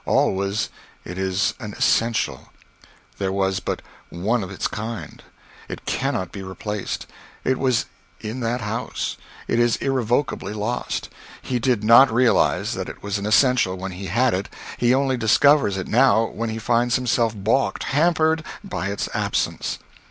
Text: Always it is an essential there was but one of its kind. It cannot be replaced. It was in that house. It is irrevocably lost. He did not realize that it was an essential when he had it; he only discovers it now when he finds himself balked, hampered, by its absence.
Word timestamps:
Always 0.03 0.69
it 1.05 1.19
is 1.19 1.53
an 1.59 1.73
essential 1.73 2.51
there 3.19 3.31
was 3.31 3.59
but 3.59 3.83
one 4.09 4.43
of 4.43 4.49
its 4.49 4.67
kind. 4.67 5.21
It 5.69 5.85
cannot 5.85 6.31
be 6.31 6.41
replaced. 6.41 7.05
It 7.43 7.59
was 7.59 7.85
in 8.19 8.39
that 8.39 8.61
house. 8.61 9.17
It 9.47 9.59
is 9.59 9.75
irrevocably 9.75 10.53
lost. 10.53 11.09
He 11.43 11.59
did 11.59 11.83
not 11.83 12.11
realize 12.11 12.73
that 12.73 12.89
it 12.89 13.03
was 13.03 13.19
an 13.19 13.27
essential 13.27 13.75
when 13.77 13.91
he 13.91 14.07
had 14.07 14.33
it; 14.33 14.49
he 14.75 14.91
only 14.91 15.17
discovers 15.17 15.77
it 15.77 15.87
now 15.87 16.25
when 16.31 16.49
he 16.49 16.57
finds 16.57 16.95
himself 16.95 17.35
balked, 17.37 17.83
hampered, 17.93 18.43
by 18.63 18.87
its 18.87 19.07
absence. 19.13 19.77